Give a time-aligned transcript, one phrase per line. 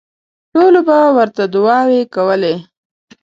[0.53, 2.55] ټولو به ورته دوعاوې کولې.